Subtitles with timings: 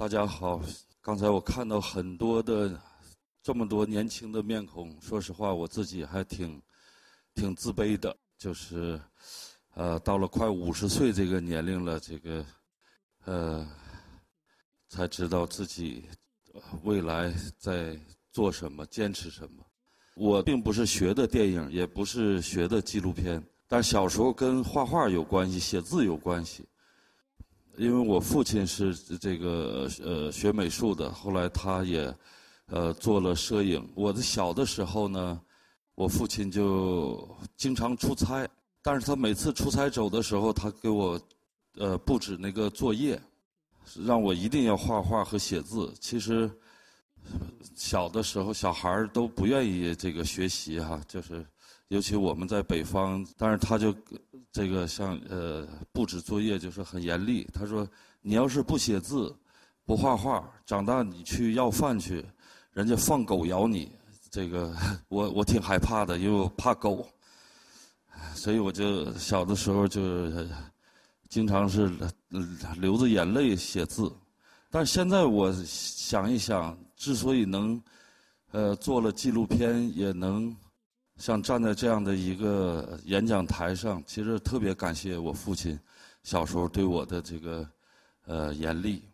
[0.00, 0.58] 大家好，
[1.02, 2.80] 刚才我看到很多的
[3.42, 6.58] 这么多年轻的面孔，说实话，我自己还挺
[7.34, 8.16] 挺自卑的。
[8.38, 8.98] 就是
[9.74, 12.46] 呃，到了快五十岁这个年龄了，这个
[13.26, 13.68] 呃，
[14.88, 16.06] 才知道自己
[16.82, 17.94] 未来在
[18.32, 19.62] 做什么，坚持什么。
[20.14, 26.64] 我并不是学的电影，也不是学的纪录片，但小时候跟画画有关系，写字有关系。
[27.76, 32.14] 因为我父亲是这个呃学美术的，后来他也
[32.66, 33.88] 呃做了摄影。
[33.94, 35.40] 我的小的时候呢，
[35.94, 38.46] 我父亲就经常出差，
[38.82, 41.20] 但是他每次出差走的时候，他给我
[41.76, 43.20] 呃布置那个作业，
[44.04, 45.92] 让我一定要画画和写字。
[46.00, 46.50] 其实
[47.74, 51.46] 小的时候小孩都不愿意这个学习哈，就是
[51.90, 53.94] 尤其我们在北方，但是他就。
[54.52, 57.48] 这个像呃布置作业就是很严厉。
[57.54, 57.88] 他说
[58.20, 59.32] ：“你要是不写字，
[59.86, 62.24] 不画画，长大你去要饭去，
[62.72, 63.92] 人家放狗咬你。”
[64.28, 64.74] 这个
[65.06, 67.08] 我我挺害怕的，因为我怕狗，
[68.34, 70.28] 所以我就小的时候就
[71.28, 71.88] 经常是
[72.76, 74.12] 流着眼泪写字。
[74.68, 77.80] 但现在我想一想，之所以能
[78.50, 80.52] 呃做了纪录片，也能。
[81.20, 85.78] 像站在这样的一个演讲台上，其实特别感谢我父亲
[86.22, 87.68] 小时候对我的这个
[88.24, 89.04] 呃严厉。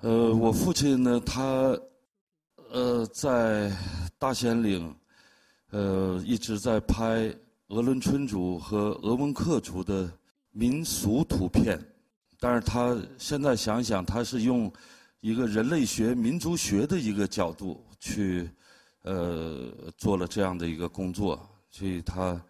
[0.00, 1.78] 呃，我父亲呢，他
[2.72, 3.70] 呃在
[4.18, 4.92] 大兴岭
[5.70, 7.32] 呃一直在拍
[7.68, 10.10] 鄂伦春族和鄂温克族的
[10.50, 11.80] 民俗图片，
[12.40, 14.70] 但是他现在想想，他是用
[15.20, 18.50] 一个人类学、民族学的一个角度去。
[19.04, 21.38] 呃，做了这样的一个工作，
[21.70, 22.42] 所以他，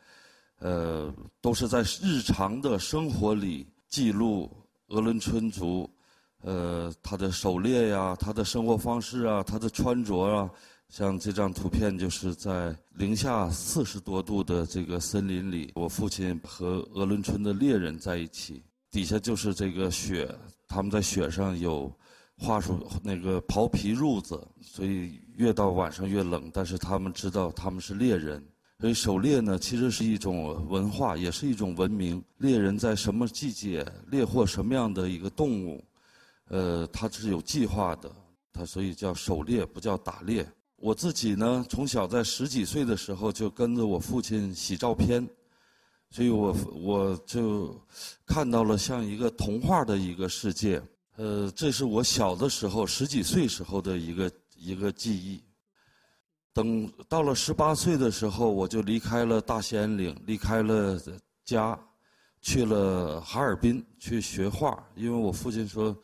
[0.60, 4.48] 呃，都是在日常的生活里记录
[4.86, 5.90] 鄂伦春族，
[6.42, 10.48] 呃，他的狩猎呀，他的生活方式啊，他的穿着啊。
[10.90, 20.32] 像这张图片，就是在零下四十多度的这个森林里，我父亲和鄂伦春的猎人在一起，底下就是这个雪，
[20.68, 21.92] 他们在雪上有。
[22.36, 26.50] 画出那个刨皮褥子，所以越到晚上越冷。
[26.52, 28.44] 但是他们知道他们是猎人，
[28.80, 32.22] 所以狩猎呢，其实是一种文化，也是一种文明。
[32.38, 35.82] 猎人在什么季节猎获什么样的一个动物，
[36.48, 38.10] 呃，他是有计划的。
[38.52, 40.46] 他所以叫狩猎，不叫打猎。
[40.76, 45.26] 我自己呢，从小在十几岁的时候就跟着我父亲洗照片，
[46.10, 47.74] 所以我我就
[48.26, 50.80] 看到了像一个童话的一个世界。
[51.16, 55.40] 呃，这是我小的时候十几岁时候的一个一个记忆。
[56.52, 61.00] 等到了十八岁的时候，我就离开了大兴安岭，离开了
[61.44, 61.78] 家，
[62.40, 64.84] 去了哈尔滨去学画。
[64.96, 65.96] 因为我父亲说，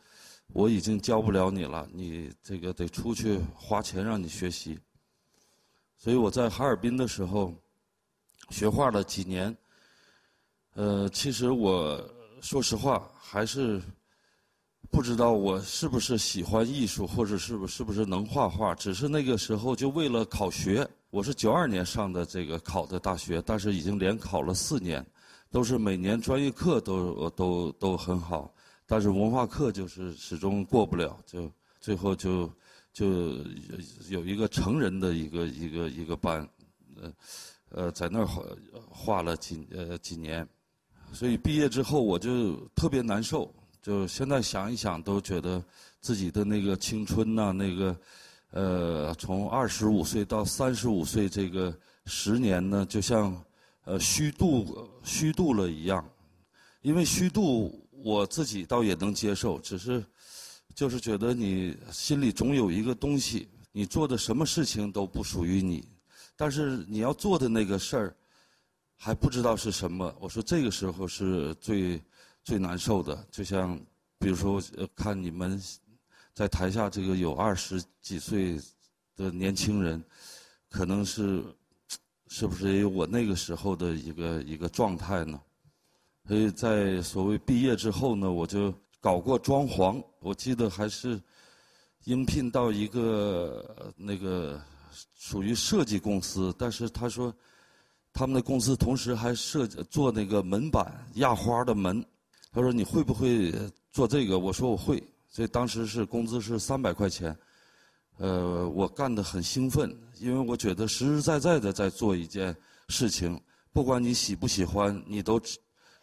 [0.53, 4.79] 我已经教不了你了，你这个得出去花钱让你学习。
[5.97, 7.53] 所以我在哈尔滨的时候，
[8.49, 9.55] 学画了几年。
[10.75, 12.01] 呃，其实我
[12.41, 13.81] 说实话还是。
[14.91, 18.75] 不知道我是不是喜欢艺术，或者是不是不是能画画？
[18.75, 25.03] 只是那个时候就为了考学，我是九二年上的这个考的大学，但是已经连考了四年，
[25.49, 28.53] 都是每年专业课都都都很好，
[28.85, 31.49] 但是文化课就是始终过不了，就
[31.79, 32.51] 最后就
[32.91, 33.33] 就
[34.09, 36.45] 有一个成人的一个一个一个班，
[36.97, 37.13] 呃
[37.69, 38.43] 呃，在那儿画
[38.89, 40.45] 画了几呃几年，
[41.13, 43.51] 所以毕业之后我就特别难受。
[43.81, 45.63] 就现在想一想，都觉得
[45.99, 47.97] 自己的那个青春呐，那个，
[48.51, 51.75] 呃，从二十五岁到三十五岁这个
[52.05, 53.35] 十年呢，就像
[53.85, 56.07] 呃虚度虚度了一样。
[56.83, 60.05] 因为虚度，我自己倒也能接受，只是
[60.75, 65.83] 就是觉得你心里总有一个东西，你做的什么事情都不属于你，
[66.35, 68.15] 但是你要做的那个事儿
[68.95, 70.13] 还不知道是什么。
[70.19, 71.99] 我说这个时候是最。
[72.43, 73.79] 最难受的，就像，
[74.17, 74.61] 比如说，
[74.95, 75.61] 看你们
[76.33, 78.59] 在台下这个有二十几岁
[79.15, 80.03] 的年轻人，
[80.69, 81.43] 可能是
[82.27, 85.39] 是不是也有我那个时候的一个一个状态呢？
[86.27, 91.21] 所以在所谓毕业之后呢，我就搞过装潢，我记得还是
[92.05, 94.59] 应聘到一个那个
[95.15, 97.31] 属于设计公司，但是他说
[98.11, 102.03] 他们的公司同时还设计做那个门板压花的门。
[102.51, 103.53] 他说：“你会不会
[103.91, 107.35] 做这个？”我说：“我会。”所以当时是工资是三百块钱，
[108.17, 112.55] 呃，我干得很兴奋，因为我觉得实实在在的在做一件
[112.89, 115.57] 事情，不管你喜不喜欢，你都知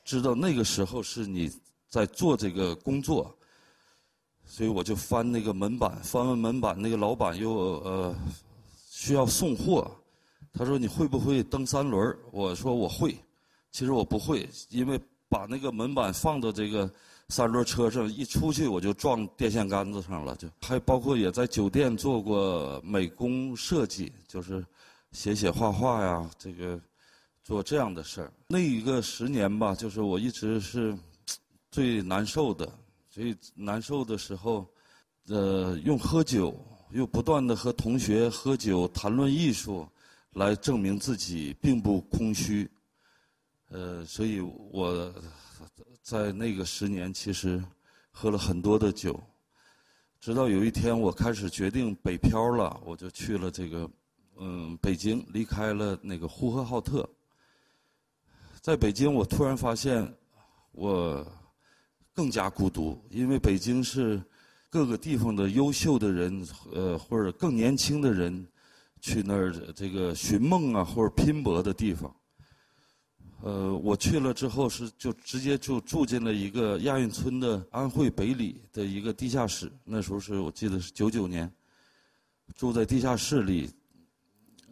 [0.04, 1.52] 知道那个时候是你
[1.90, 3.34] 在做这个工作。
[4.50, 7.50] 所以我就翻那个门板，翻完门板，那个老板又
[7.82, 8.16] 呃
[8.90, 9.94] 需要送货，
[10.54, 12.16] 他说你会不会蹬三轮？
[12.32, 13.14] 我说我会，
[13.70, 14.98] 其实我不会，因为
[15.28, 16.90] 把那个门板放到这个
[17.28, 24.64] 三轮车上，一出去我就撞电线杆子上了，就还包括也在酒店做过美工设计，就是
[25.12, 26.80] 写写画画呀，这个
[27.44, 28.32] 做这样的事儿。
[28.48, 30.96] 那一个十年吧，就是我一直是
[31.70, 32.70] 最难受的。
[33.10, 34.64] 最难受的时候，
[35.26, 36.56] 呃，用喝酒，
[36.92, 39.88] 又不断的和同学喝酒谈论艺术，
[40.34, 42.70] 来证明自己并不空虚。
[43.68, 45.12] 呃，所以我
[46.02, 47.62] 在那个十年其实
[48.10, 49.18] 喝了很多的酒，
[50.20, 53.90] 直到有一天我开始决定北漂了，我就去了这个
[54.38, 57.08] 嗯北京，离开了那个呼和浩特。
[58.60, 60.14] 在北京，我突然发现
[60.72, 61.26] 我。
[62.14, 64.20] 更加孤独，因为北京是
[64.68, 68.44] 各个地方的优秀的人，呃，或者更年轻的人
[69.00, 72.12] 去那儿这个寻梦啊，或者拼搏的地方。
[73.42, 79.70] 呃，我去了之后是就直接就住进了一个亚运村的安徽北里的一个地下室。
[79.84, 81.50] 那时候是我记得是九九年，
[82.56, 83.70] 住在地下室里，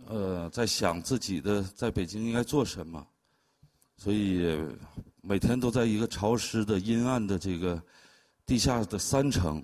[0.06, 3.06] 呃，在想自己的在北京应该做什么，
[3.96, 4.58] 所以。
[5.28, 7.82] 每天都在一个潮湿的、阴暗的这个
[8.46, 9.60] 地下的三层。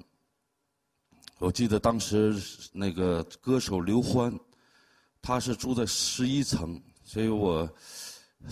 [1.39, 2.35] 我记得当时
[2.73, 4.37] 那个歌手刘欢，
[5.21, 7.73] 他是住在十一层，所以我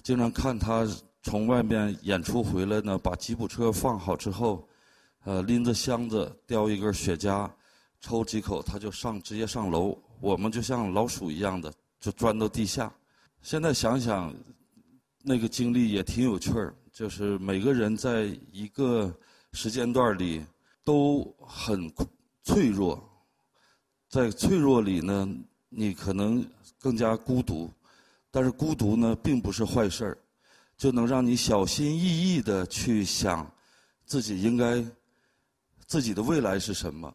[0.03, 0.87] 经常看他
[1.23, 4.67] 从外面演出回来呢，把吉普车放好之后，
[5.25, 7.51] 呃，拎着箱子，叼一根雪茄，
[8.01, 9.97] 抽几口，他就上直接上楼。
[10.21, 12.93] 我们就像老鼠一样的，就钻到地下。
[13.43, 14.35] 现在想想，
[15.23, 16.75] 那个经历也挺有趣儿。
[16.93, 19.15] 就是每个人在一个
[19.53, 20.45] 时间段里
[20.85, 21.91] 都很
[22.43, 23.03] 脆弱，
[24.09, 25.29] 在脆弱里呢，
[25.69, 26.45] 你可能
[26.79, 27.71] 更加孤独，
[28.31, 30.19] 但是孤独呢并不是坏事儿，
[30.77, 33.50] 就能让你小心翼翼的去想
[34.05, 34.85] 自己应该
[35.87, 37.12] 自己的未来是什么。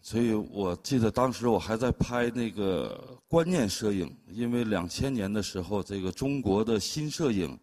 [0.00, 7.58] 所以我记得当时我还在拍那个观念摄影，因为两千年的时候，这个中国的新摄影。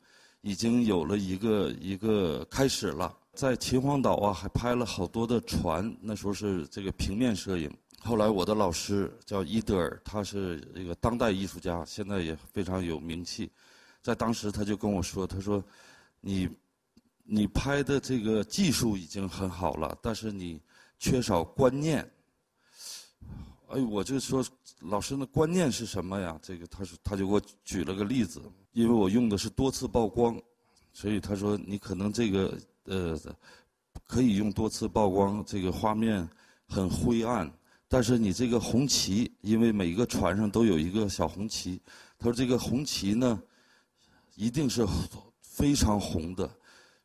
[0.45, 5.89] 已经有了一个一个开始了，在秦皇岛啊，还拍了好多的船。
[6.01, 7.73] 那时候是这个平面摄影。
[8.05, 13.49] 后来我的老师叫伊德尔，他是一个当代艺术家，现在也非常有名气。
[14.01, 15.63] 在当时他就跟我说：“他说，
[16.19, 16.49] 你
[17.23, 20.59] 你拍的这个技术已经很好了，但是你
[20.99, 22.05] 缺少观念。”
[23.71, 24.45] 哎，我就说
[24.81, 26.37] 老师，那观念是什么呀？
[26.41, 28.41] 这个他说他就给我举了个例子。
[28.73, 30.37] 因为我用的是多次曝光，
[30.91, 33.17] 所以他说你可能这个呃
[34.05, 36.27] 可以用多次曝光，这个画面
[36.67, 37.49] 很灰暗，
[37.93, 41.79] 但是你这个红旗，因为每一个船上都有一个小红旗，
[42.17, 43.39] 他说这个红旗呢
[44.35, 44.83] 一定是
[45.43, 46.49] 非常红的，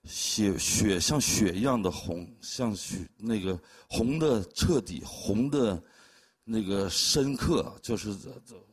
[0.05, 5.79] 血血像血一样的红，像血那个红的彻底，红的。
[6.51, 8.17] 那个深刻就是，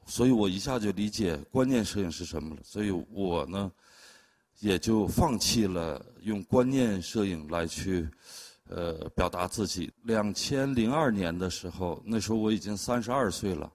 [0.05, 2.61] 所以我一下就理解观念摄影是什么了。
[2.63, 3.69] 所以我呢，
[4.59, 8.07] 也就放弃了用观念摄影来去，
[8.69, 9.91] 呃，表达自己。
[10.03, 13.71] 两千零二年的时候，那时候我已经三十二岁了，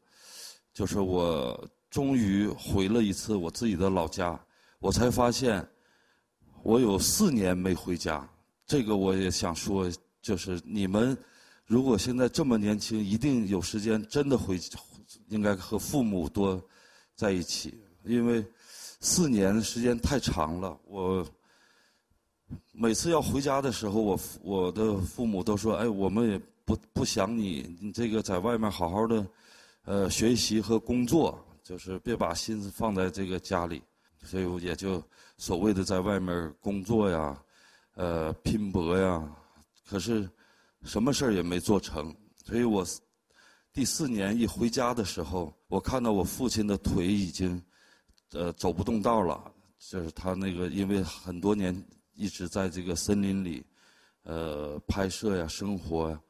[0.72, 4.38] 就是我终于回了一次我自己的老家，
[4.78, 5.66] 我才发现
[6.62, 8.28] 我有四年没回家。
[8.66, 11.16] 这个我也想说，就是你们。
[11.66, 14.58] 如果现在这么年轻，一定有时间真的回，
[15.28, 16.60] 应该和父母多
[17.14, 18.44] 在一起，因为
[18.98, 20.76] 四年时间太长了。
[20.84, 21.24] 我
[22.72, 29.26] 每次要回家的时候，我我的父母都说：“哎，我们也不不想你，你这个在外面好好的，
[29.84, 33.82] 呃，学习和工作，就是别把心思放在这个家里。”
[34.22, 35.02] 所以我也就
[35.38, 37.42] 所谓的在外面工作呀，
[37.94, 39.26] 呃，拼搏呀，
[39.88, 40.28] 可是。
[40.82, 42.10] 什么事儿也没做成，
[42.42, 42.82] 所以我
[43.70, 47.62] 第四年一回家的时候，我看到我父亲的腿已经
[48.32, 51.70] 呃走不动道了，就是他那个因为很多年
[52.20, 53.64] 一直在这个森林里
[54.24, 56.20] 呃拍摄呀、生活呀，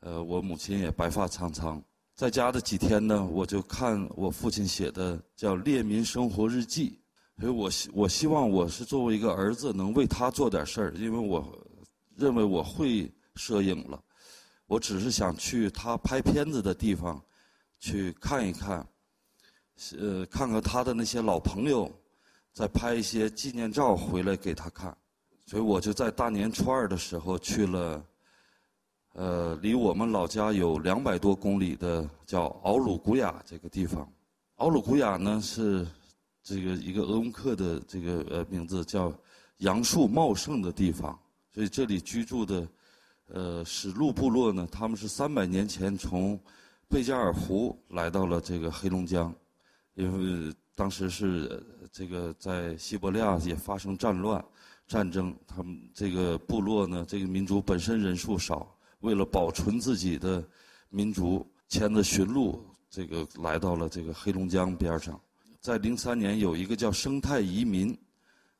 [0.00, 1.82] 呃我母亲也白发苍苍，
[2.14, 7.00] 在家的几天呢，我就看我父亲写的叫《列民生活日记》，
[7.40, 11.66] 所以我希我希望我是作为一个儿子能为他做点事儿，因为我
[12.16, 13.10] 认为我会。
[13.34, 13.98] 摄影了，
[14.66, 17.18] 我只是想去他拍片子的地方
[17.80, 18.86] 去看一看，
[19.98, 21.90] 呃，看看他的那些老朋友，
[22.52, 24.94] 再拍一些纪念照回来给他看。
[25.44, 28.04] 所以我就在大年初二的时候去了
[29.14, 34.10] 呃，离我们老家有两百多公里的叫奥鲁古雅这个地方。
[34.56, 35.86] 奥鲁古雅呢是
[36.42, 39.12] 这个一个鄂温克的这个呃名字，叫
[39.58, 41.18] 杨树茂盛的地方。
[41.52, 42.68] 所以这里居住的
[43.26, 46.40] 呃史路部落呢，他们是三百年前从
[46.88, 49.34] 贝加尔湖来到了这个黑龙江，
[49.94, 54.42] 因为当时是这个在西伯利亚也发生战乱
[54.86, 58.74] 战争，他们这个部落呢，这个民族本身人数少。
[59.00, 60.46] 为了保存自己的
[60.88, 65.20] 民族，牵着驯鹿，这个来到了这个黑龙江边上。
[65.60, 67.96] 在零三年有一个叫生态移民，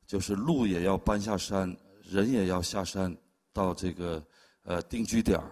[0.07, 3.17] 就是鹿也要搬下山，人也要下山
[3.53, 4.25] 到这个
[4.65, 5.51] 呃定居点儿。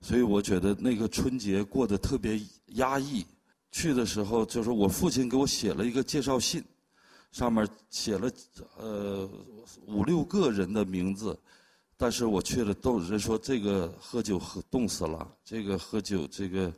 [0.00, 2.40] 所以我觉得那个春节过得特别
[2.74, 3.24] 压抑。
[3.70, 6.64] 去的时候，就是我父亲给我写了一个介绍信，
[7.34, 8.30] 上面写了
[8.78, 9.28] 呃
[9.88, 11.36] 五六个人的名字。
[11.96, 16.72] 但是我去了，都人说这个喝酒喝冻死了，这个喝酒这个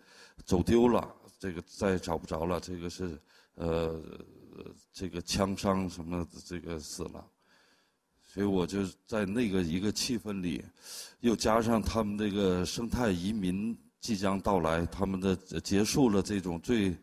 [0.45, 3.19] 走丢了，这个再也找不着了，这个是
[3.57, 4.01] 呃
[4.93, 7.27] 这个枪伤什么这个死了，
[8.23, 10.63] 所以我就在那个一个气氛里，
[11.21, 16.97] 又加上他们这个生态移民即将到来，他们的结束了这种最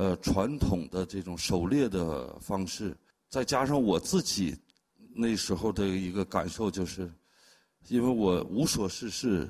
[0.00, 2.96] 呃传统的这种狩猎的方式，
[3.28, 4.56] 再加上我自己
[5.14, 7.12] 那时候的一个感受就是。
[7.88, 9.48] 因为我无所事事，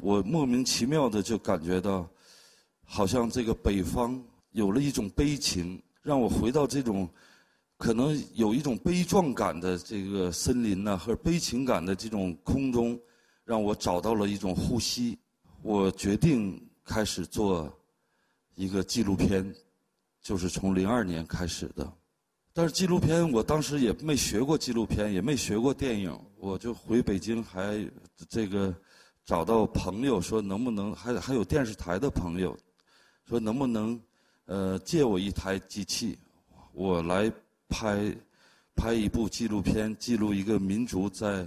[0.00, 2.08] 我莫名其妙的就感觉到，
[2.84, 7.08] 好像这个北方有了一种悲情，让我回到这种
[7.76, 13.00] 可能有一种悲壮感的这个森林呐，和悲情感的这种空中，
[13.44, 15.16] 让我找到了一种呼吸。
[15.62, 17.72] 我决定开始做
[18.56, 19.54] 一个纪录片，
[20.20, 21.90] 就是从零二年开始的。
[22.52, 27.86] 但是纪录片，我当时也没学过纪录片，也没学过电影，我就回北京，还
[28.28, 28.74] 这个
[29.24, 32.56] 找到朋友说能不能，还还有电视台的朋友，
[33.28, 34.00] 说能不能
[34.46, 36.18] 呃借我一台机器，
[36.72, 37.30] 我来
[37.68, 38.16] 拍
[38.74, 41.46] 拍一部纪录片，记录一个民族在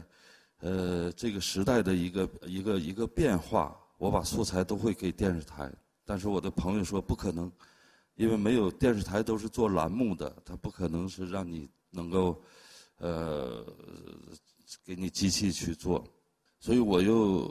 [0.59, 3.75] 呃这个时代的一个一个一个变化。
[3.97, 5.69] 我把素材都会给电视台，
[6.09, 7.51] 但是我的朋友说不可能。
[8.15, 12.37] 因为没有电视台都是做栏目的，他不可能是让你能够，
[12.97, 13.63] 呃，
[14.83, 16.03] 给你机器去做，
[16.59, 17.49] 所以我又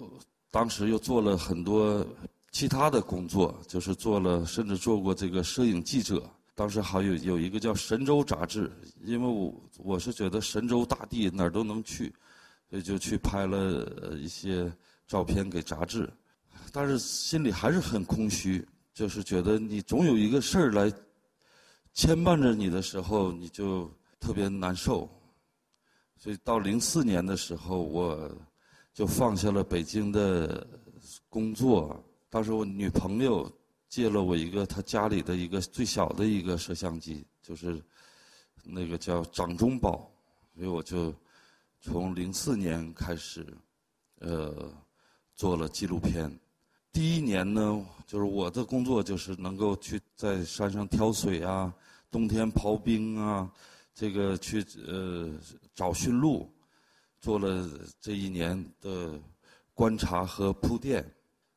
[0.50, 2.06] 当时又做了很多
[2.50, 6.22] 其他的工作，就是做了甚至做过这个摄影记者。
[6.54, 8.70] 当时还有有一个叫《神州》杂志，
[9.02, 12.12] 因为我我是觉得神州大地哪儿都能去，
[12.68, 14.70] 所以就去拍了一些
[15.06, 16.12] 照片给杂志，
[16.72, 18.66] 但是心里还是很空虚。
[18.94, 20.92] 就是觉得你总有一个事儿来
[21.94, 23.88] 牵绊着你的时候，你就
[24.18, 25.08] 特别难受。
[26.16, 28.28] 所以到零四年的时候，我
[28.92, 30.66] 就放下了北京的
[31.28, 32.04] 工作。
[32.28, 33.48] 当时我女朋友
[33.88, 37.80] 借了我一个她家里的一个最小的一个摄像机，就是
[38.64, 40.10] 那个叫掌中宝。
[40.56, 41.14] 所以我就
[41.80, 43.46] 从零四年开始，
[44.18, 44.72] 呃，
[45.36, 46.36] 做了纪录片。
[46.98, 51.72] 第一年呢，就是我的工作就是能够去在山上挑水啊，
[52.10, 53.48] 冬天刨冰啊，
[53.94, 55.30] 这个去呃
[55.76, 56.52] 找驯鹿，
[57.20, 59.16] 做了这一年的
[59.74, 61.08] 观察和铺垫，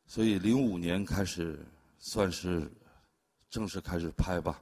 [0.05, 1.57] 所以零五年开始
[1.98, 2.71] 算是
[3.50, 4.62] 正式开始拍吧，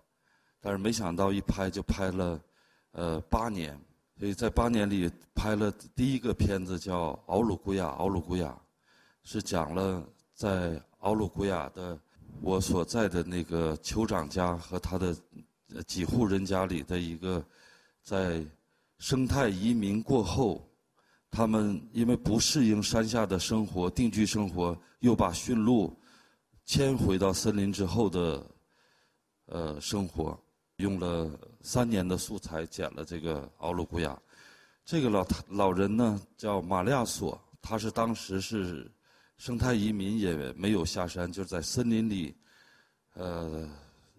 [0.61, 2.41] 但是没想到一拍就拍了
[2.91, 3.77] 呃八年，
[4.17, 8.57] 所以在八年里拍了第一个片子叫《奥鲁古雅》，奥鲁古雅
[9.23, 10.01] 是讲了。
[10.39, 11.99] 在奥鲁古雅的
[12.41, 15.13] 我所在的那个酋长家和他的
[15.85, 17.43] 几户人家里的一个，
[18.01, 18.41] 在
[18.99, 20.65] 生态移民过后，
[21.29, 25.93] 他们因为不适应山下的生活、定居生活，又把驯鹿
[26.63, 28.45] 迁回到森林之后的
[29.47, 30.41] 呃生活，
[30.77, 31.29] 用了
[31.61, 34.17] 三年的素材剪了这个奥鲁古雅。
[34.85, 38.89] 这个老老人呢叫马利亚索，他是当时是。
[39.39, 42.35] 生态移民也没有下山，就是在森林里，
[43.13, 43.65] 呃，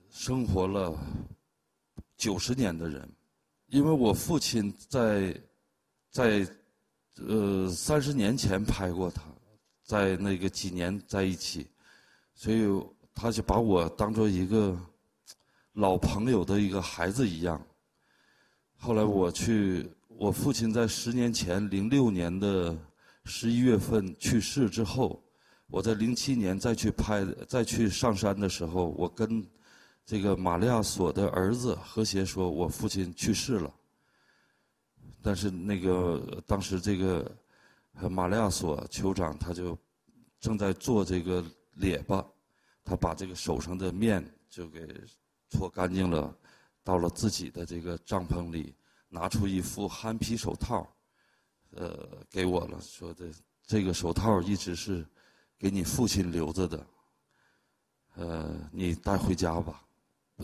[0.09, 0.99] 生活了
[2.17, 3.07] 九十年的人。
[3.67, 5.39] 因为我父亲在
[6.11, 6.49] 在
[7.19, 9.21] 呃三十年前拍过他，
[9.85, 11.67] 在那个几年在一起，
[12.35, 12.67] 所以
[13.15, 14.75] 他就把我当做一个
[15.75, 17.63] 老朋友的一个孩子一样。
[18.79, 22.75] 后来我去，我父亲在十年前零六年的。
[23.25, 25.23] 十一月份去世之后，
[25.67, 29.47] 我在零七年再去拍、再去上山的时候，我跟
[30.05, 33.73] 这个玛利亚索的儿子和谐说：“我父亲去世了。”
[35.23, 37.31] 但是那个当时这个
[38.11, 39.77] 玛利亚索酋长他就
[40.41, 42.27] 正在做这个列巴，
[42.83, 44.89] 他把这个手上的面就给
[45.51, 46.35] 搓干净了，
[46.83, 48.75] 到了自己的这个帐篷里，
[49.09, 50.91] 拿出一副憨皮手套，
[51.77, 53.27] 呃，给我了，说的
[53.67, 55.07] 这个手套一直是
[55.59, 56.87] 给你父亲留着的，
[58.17, 59.83] 呃，你带回家吧。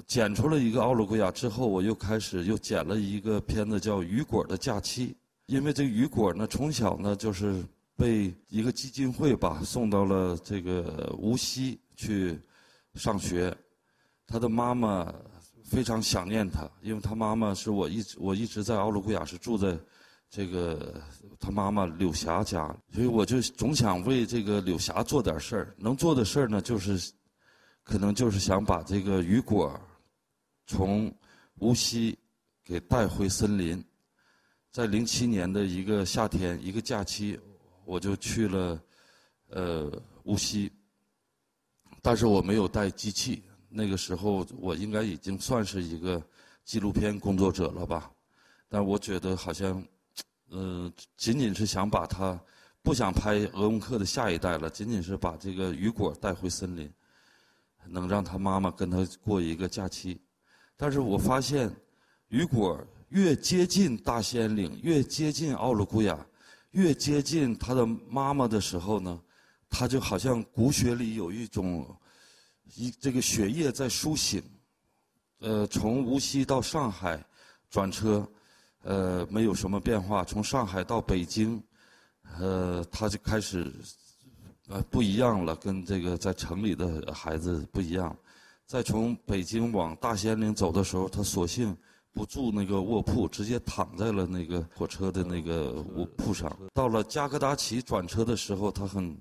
[0.06, 5.08] 剪出了一个奥鲁古亚之后，我又开始又剪了一个片子叫《雨果的假期》，
[5.46, 7.64] 因为这雨果呢，从小呢就是
[7.96, 12.38] 被一个基金会吧送到了这个无锡去
[12.94, 13.56] 上学，
[14.26, 15.10] 他的妈妈
[15.64, 19.78] 非常想念他，因为他妈妈是我一直我一直在奥鲁古亚是住在
[20.36, 21.00] 这个
[21.40, 27.10] 他妈妈柳霞家，所以我就总想为这个柳霞做点事儿，能做的事儿呢就是。
[27.88, 29.80] 可能就是想把这个雨果
[30.66, 31.14] 从
[31.60, 32.18] 无锡
[32.64, 33.80] 给带回森林。
[34.72, 37.38] 在零七年的一个夏天，一个假期，
[37.84, 38.82] 我就去了
[39.50, 40.68] 呃无锡，
[42.02, 43.44] 但是我没有带机器。
[43.68, 46.20] 那个时候我应该已经算是一个
[46.64, 48.10] 纪录片工作者了吧？
[48.68, 49.80] 但我觉得好像，
[50.50, 52.38] 呃，仅仅是想把他
[52.82, 56.92] 不想拍鄂温克的下一代了，仅仅是把这个雨果带回森林。
[57.88, 60.20] 能让他妈妈跟他过一个假期，
[60.76, 61.70] 但是我发现，
[62.30, 66.18] 雨果越接近大兴岭，越接近奥鲁古亚，
[66.72, 69.22] 越接近他的妈妈的时候呢，
[69.70, 71.96] 他就好像骨血里有一种，
[72.74, 74.42] 一这个血液在苏醒。
[75.38, 77.24] 呃，从无锡到上海
[77.70, 78.28] 转车，
[78.82, 80.24] 呃，没有什么变化。
[80.24, 81.62] 从上海到北京，
[82.38, 83.72] 呃，他就开始。
[84.68, 88.16] 呃，不一样了，跟这个在城里的孩子不一样。
[88.66, 91.72] 再从北京往大兴安岭走的时候，他索性
[92.12, 96.50] 不住那个卧铺，直接躺在了那个火车的那个卧铺上。
[96.74, 99.16] 到了加格达奇转车的时候，他很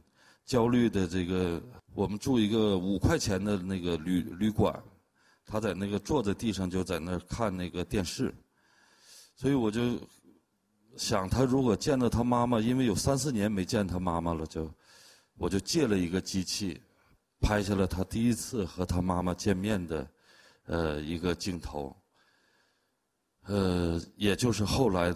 [0.46, 1.62] 焦虑的这个，
[1.94, 4.82] 我们住一个五块钱的那个旅旅馆，
[5.46, 8.34] 他在那个坐在地上就在那看那个电视。
[9.36, 10.00] 所以我就
[10.98, 14.70] 想，他如果见到他妈妈，因为有三四年没见他妈妈了，就。
[15.38, 16.82] 我就借了一个机器，
[17.42, 20.10] 拍下了他第一次和他妈妈见面的，
[20.64, 21.94] 呃，一个镜头。
[23.42, 25.14] 呃，也就是后来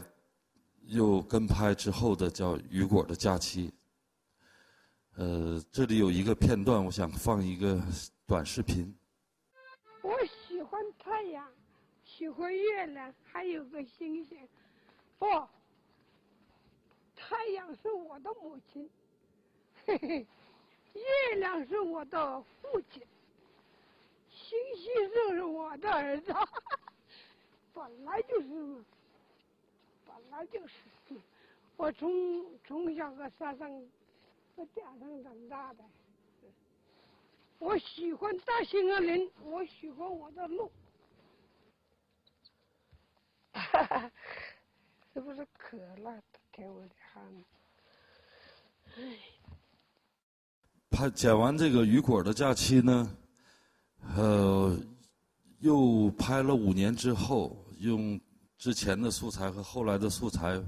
[0.88, 3.69] 又跟拍之后的叫《雨果的假期》。
[5.15, 7.82] 呃，这里有一个片段，我想放一个
[8.27, 8.93] 短视频。
[10.03, 10.12] 我
[10.49, 11.47] 喜欢太阳，
[12.19, 14.45] 喜欢月亮，还有个星星。
[15.17, 15.25] 不，
[17.15, 18.89] 太阳是我的母亲。
[19.86, 20.27] 嘿嘿，
[20.93, 23.01] 月亮是我的父亲，
[24.29, 26.36] 星星就是我的儿子，
[27.73, 28.86] 本来就是嘛，
[30.05, 30.73] 本来就是。
[31.77, 33.71] 我从从小在山上，
[34.58, 35.86] 搁顶上长大的。
[37.60, 40.69] 我喜欢大兴安岭，我喜欢我的路。
[43.84, 44.12] 哈哈，
[45.13, 46.22] 是不是渴了？
[46.52, 47.24] 舔我的汗。
[48.98, 49.18] 哎。
[50.92, 53.15] 拍剪完这个雨果的假期呢，
[54.15, 54.76] 呃，
[55.60, 58.20] 又拍了五年之后，用
[58.58, 60.60] 之前的素材和后来的素材，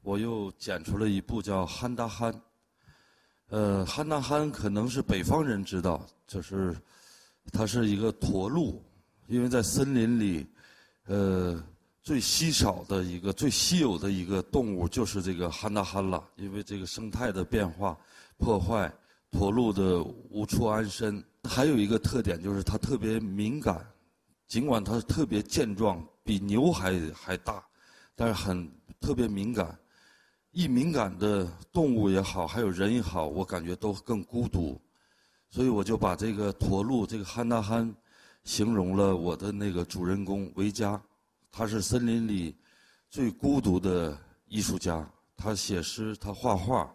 [0.00, 2.32] 我又剪出了一部叫《憨大憨》。
[3.48, 6.74] 呃，憨大憨可能是北方人知道，就是
[7.52, 8.82] 它是一个驼鹿，
[9.26, 10.46] 因为在森林里，
[11.06, 11.62] 呃，
[12.04, 17.98] 最稀少的一个、最稀有的一个动物就是这个憨大憨了，因为这个生态的变化
[18.36, 18.92] 破坏。
[19.30, 23.84] 驼鹿的无处安身，还有一个特点就是它特别敏感，
[24.46, 27.60] 尽管它特别健壮，比牛还还大，
[28.14, 29.76] 但是很特别敏感。
[30.52, 34.80] 一敏感的动物也好，还有人也好，我感觉都更孤独，
[35.50, 37.92] 所以我就把这个驼鹿这个憨大憨，
[38.44, 41.02] 形容了我的那个主人公维嘉，
[41.56, 42.52] 他是森林里
[43.08, 46.92] 最孤独的艺术家，他写诗，他画画。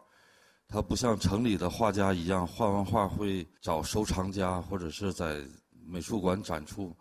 [0.67, 5.41] 他不像城里的画家一样，画完画会找收藏家或者是在
[5.86, 6.93] 美术馆展出，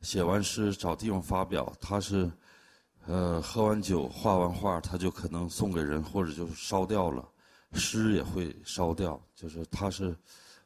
[0.00, 1.70] 写完诗找地方发表。
[1.78, 2.32] 他是，
[3.06, 7.28] 呃，喝完酒画完画，他就可能送给人或者就烧掉了，
[7.74, 9.22] 诗也会烧掉。
[9.34, 10.16] 就是他是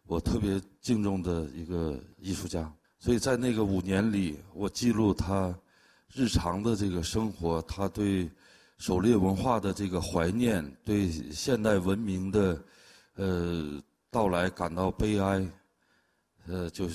[0.05, 2.73] 我特别敬重的一个艺术家。
[3.01, 5.53] 所以在那个五年里，我记录他
[6.15, 8.31] 日常的这个生活，他对。
[8.79, 12.63] 狩猎文化的这个怀念，对现代文明的
[13.15, 15.49] 呃到来感到悲哀，
[16.47, 16.87] 呃，就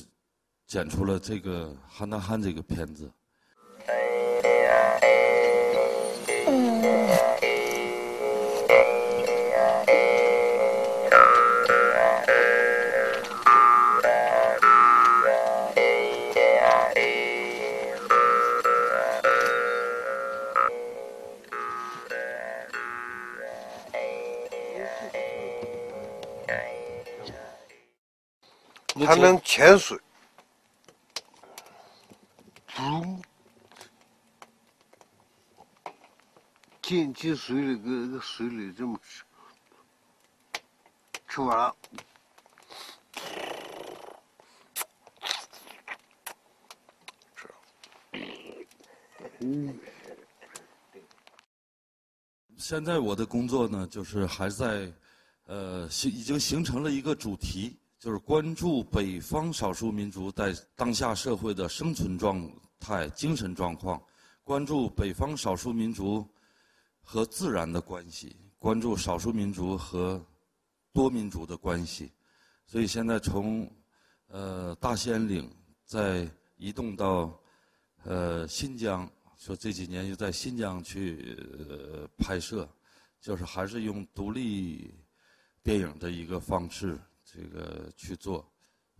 [0.68, 3.12] 剪出了这个《憨大憨》这个片子。
[28.94, 29.98] 它能潜水，
[32.78, 33.22] 嗯，
[36.82, 39.24] 进进水里，搁搁水里这么吃，
[41.28, 41.76] 吃完了。
[49.40, 49.80] 嗯。
[52.58, 54.92] 现在我的工作呢，就是还在，
[55.46, 64.02] 呃，形已经形成了一个主题，就是关注北方少数民族在当下社会的生存状态、精神状况，
[64.44, 66.28] 关注北方少数民族
[67.04, 70.20] 和自然的关系，关注少数民族和
[70.92, 72.12] 多民族的关系。
[72.66, 73.72] 所以现在从
[74.30, 75.48] 呃大兴安岭
[75.86, 77.40] 再移动到
[78.04, 79.08] 呃新疆。
[79.38, 81.38] 说这几年又在新疆去
[81.70, 82.68] 呃拍摄，
[83.20, 84.92] 就是还是用独立
[85.62, 87.00] 电影的一个方式，
[87.34, 88.46] 这个去做。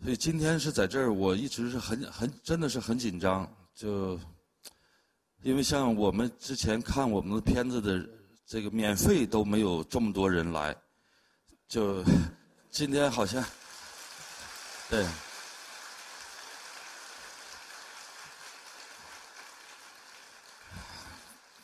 [0.04, 4.20] 所以今天是在这儿，我一直是很很真的是很紧张，就
[5.44, 8.08] 因为像我们之前看我们的片子的
[8.46, 10.76] 这个免费都没有这么多人来，
[11.68, 12.04] 就
[12.70, 13.44] 今天好像
[14.90, 15.06] 对。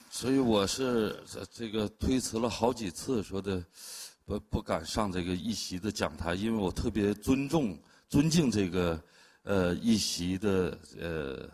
[0.10, 3.64] 所以我是这个推辞了好几次，说的
[4.28, 9.02] 不不敢上这个一席的讲台，因为我特别尊重、尊敬这个
[9.44, 11.50] 呃一席的呃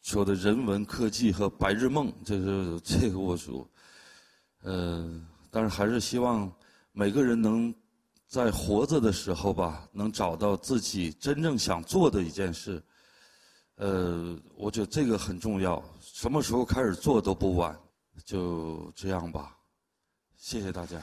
[0.00, 3.68] 说的人文科技和白日梦，这是这个我说，
[4.62, 6.50] 呃，但是还是希望
[6.92, 7.72] 每个人能
[8.26, 12.82] 在活着的时候吧，能找到自己真正想做的一件事。
[13.74, 17.78] 呃，我觉得这个很重要，什么时候开始做都不晚，
[18.24, 19.54] 就这样吧，
[20.34, 20.98] 谢谢大家。